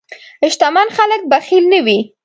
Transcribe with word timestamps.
شتمن 0.51 0.87
خلک 0.97 1.21
بخیل 1.31 1.63
نه 1.73 1.79
وي. 1.85 1.99